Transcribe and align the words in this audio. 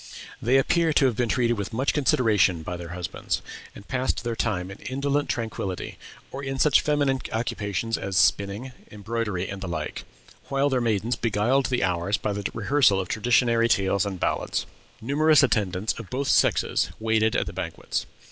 They 0.41 0.57
appear 0.57 0.93
to 0.93 1.05
have 1.05 1.15
been 1.15 1.29
treated 1.29 1.59
with 1.59 1.73
much 1.73 1.93
consideration 1.93 2.63
by 2.63 2.75
their 2.75 2.87
husbands; 2.97 3.43
and 3.75 3.87
passed 3.87 4.23
their 4.23 4.35
time 4.35 4.71
in 4.71 4.79
indolent 4.79 5.29
tranquillity, 5.29 5.99
or 6.31 6.43
in 6.43 6.57
such 6.57 6.81
feminine 6.81 7.21
occupations 7.31 7.99
as 7.99 8.17
spinning, 8.17 8.71
embroidery, 8.89 9.47
and 9.47 9.61
the 9.61 9.67
like; 9.67 10.03
while 10.49 10.69
their 10.71 10.81
maidens 10.81 11.15
beguiled 11.15 11.67
the 11.67 11.83
hours 11.83 12.17
by 12.17 12.33
the 12.33 12.49
rehearsal 12.51 12.99
of 12.99 13.09
traditionary 13.09 13.69
tales 13.69 14.03
and 14.03 14.19
ballads. 14.19 14.65
"Numerous 15.01 15.43
attendants 15.43 15.93
of 15.99 16.09
both 16.09 16.29
sexes 16.29 16.89
waited 16.99 17.35
at 17.35 17.45
the 17.45 17.53
banquets. 17.53 18.07